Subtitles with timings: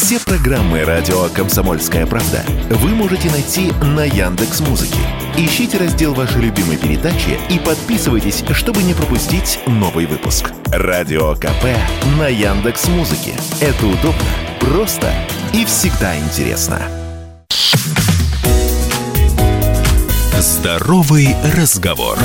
[0.00, 5.00] Все программы радио Комсомольская правда вы можете найти на Яндекс Музыке.
[5.36, 10.52] Ищите раздел вашей любимой передачи и подписывайтесь, чтобы не пропустить новый выпуск.
[10.66, 11.64] Радио КП
[12.16, 13.32] на Яндекс Музыке.
[13.60, 14.22] Это удобно,
[14.60, 15.12] просто
[15.52, 16.80] и всегда интересно.
[20.38, 22.16] Здоровый разговор.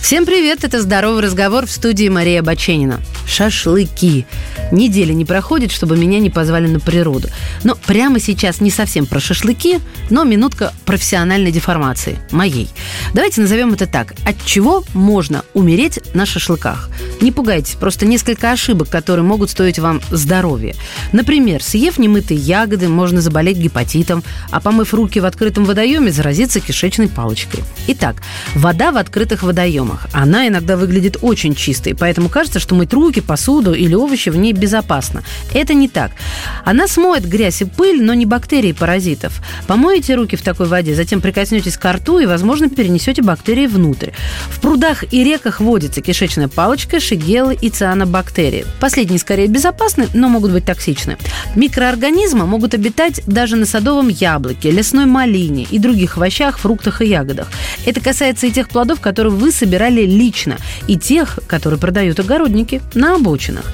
[0.00, 3.00] Всем привет, это «Здоровый разговор» в студии Мария Баченина.
[3.30, 4.26] Шашлыки.
[4.72, 7.28] Неделя не проходит, чтобы меня не позвали на природу.
[7.62, 9.78] Но прямо сейчас не совсем про шашлыки,
[10.10, 12.18] но минутка профессиональной деформации.
[12.32, 12.68] Моей.
[13.14, 14.14] Давайте назовем это так.
[14.26, 16.90] От чего можно умереть на шашлыках?
[17.20, 20.74] Не пугайтесь, просто несколько ошибок, которые могут стоить вам здоровья.
[21.12, 27.08] Например, съев немытые ягоды, можно заболеть гепатитом, а помыв руки в открытом водоеме, заразиться кишечной
[27.08, 27.62] палочкой.
[27.86, 28.16] Итак,
[28.54, 30.08] вода в открытых водоемах.
[30.12, 34.52] Она иногда выглядит очень чистой, поэтому кажется, что мыть руки, посуду или овощи в ней
[34.52, 35.22] безопасно.
[35.54, 36.12] Это не так.
[36.64, 39.40] Она смоет грязь и пыль, но не бактерии и паразитов.
[39.66, 44.10] Помоете руки в такой воде, затем прикоснетесь к рту и, возможно, перенесете бактерии внутрь.
[44.48, 48.66] В прудах и реках водится кишечная палочка, шигелы и цианобактерии.
[48.80, 51.16] Последние скорее безопасны, но могут быть токсичны.
[51.56, 57.48] Микроорганизмы могут обитать даже на садовом яблоке, лесной малине и других овощах, фруктах и ягодах.
[57.86, 63.16] Это касается и тех плодов, которые вы собирали лично, и тех, которые продают огородники на
[63.16, 63.64] обочинах.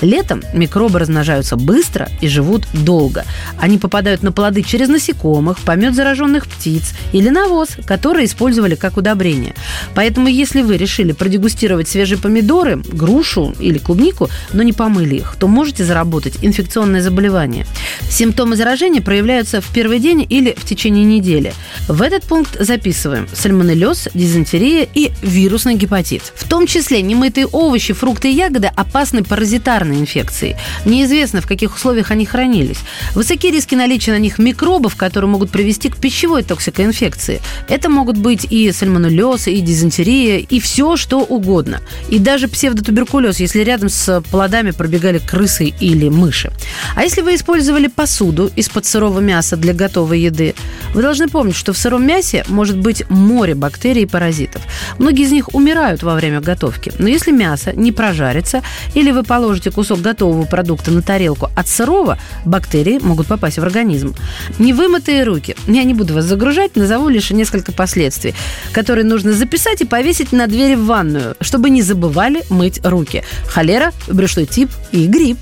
[0.00, 3.24] Летом микробы размножаются быстро и живут долго.
[3.58, 9.54] Они попадают на плоды через насекомых, помет зараженных птиц или навоз, которые использовали как удобрение.
[9.94, 15.48] Поэтому, если вы решили продегустировать свежие помидоры, грушу или клубнику, но не помыли их, то
[15.48, 17.66] можете заработать инфекционное заболевание.
[18.08, 21.52] Симптомы заражения проявляются в первый день или в течение недели.
[21.88, 26.32] В этот пункт записываем сальмонеллез, дизентерия и вирусный гепатит.
[26.36, 30.56] В том числе немытые овощи, фрукты и ягоды опасны паразитарной инфекцией.
[30.84, 32.78] Неизвестно, в каких условиях они хранились.
[33.14, 37.40] Высокие риски наличия на них микробов, которые могут привести к пищевой токсикоинфекции.
[37.68, 41.80] Это могут быть и сальмонеллез, и дизентерия, и все, что угодно.
[42.08, 46.52] И даже псевдотуберкулез, если рядом с плодами пробегали крысы или мыши.
[46.94, 50.54] А если вы использовали посуду из-под сырого мяса для готовой еды,
[50.96, 54.62] вы должны помнить, что в сыром мясе может быть море бактерий и паразитов.
[54.98, 56.90] Многие из них умирают во время готовки.
[56.98, 58.62] Но если мясо не прожарится
[58.94, 64.14] или вы положите кусок готового продукта на тарелку от сырого, бактерии могут попасть в организм.
[64.58, 65.54] Невымытые руки.
[65.66, 68.34] Я не буду вас загружать, назову лишь несколько последствий,
[68.72, 73.22] которые нужно записать и повесить на двери в ванную, чтобы не забывали мыть руки.
[73.48, 75.40] Холера, брюшной тип и грипп.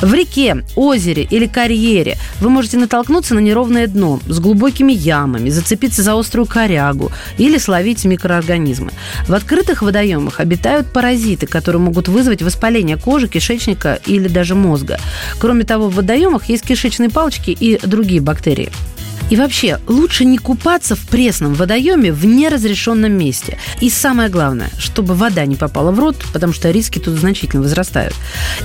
[0.00, 6.02] В реке, озере или карьере вы можете натолкнуться на неровное дно с глубокими ямами, зацепиться
[6.02, 8.90] за острую корягу или словить микроорганизмы.
[9.28, 14.98] В открытых водоемах обитают паразиты, которые могут вызвать воспаление кожи, кишечника или даже мозга.
[15.38, 18.70] Кроме того, в водоемах есть кишечные палочки и другие бактерии.
[19.28, 23.58] И вообще, лучше не купаться в пресном водоеме в неразрешенном месте.
[23.80, 28.14] И самое главное, чтобы вода не попала в рот, потому что риски тут значительно возрастают.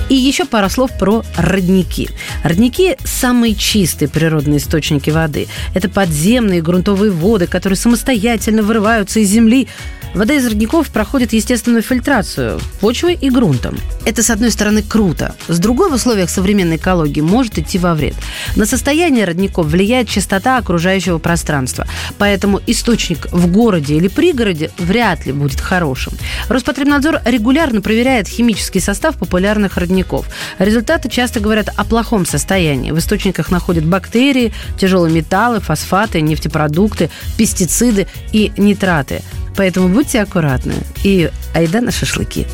[0.08, 2.10] И еще пара слов про родники.
[2.44, 5.48] Родники– самые чистые природные источники воды.
[5.74, 9.68] Это подземные грунтовые воды, которые самостоятельно вырываются из земли,
[10.14, 13.78] Вода из родников проходит естественную фильтрацию почвой и грунтом.
[14.04, 15.34] Это, с одной стороны, круто.
[15.48, 18.14] С другой, в условиях современной экологии может идти во вред.
[18.54, 21.86] На состояние родников влияет частота окружающего пространства.
[22.18, 26.12] Поэтому источник в городе или пригороде вряд ли будет хорошим.
[26.48, 30.26] Роспотребнадзор регулярно проверяет химический состав популярных родников.
[30.58, 32.90] Результаты часто говорят о плохом состоянии.
[32.90, 39.22] В источниках находят бактерии, тяжелые металлы, фосфаты, нефтепродукты, пестициды и нитраты.
[39.56, 40.74] Поэтому будьте аккуратны.
[41.04, 42.46] И айда на шашлыки.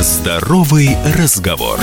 [0.00, 1.78] Здоровый разговор.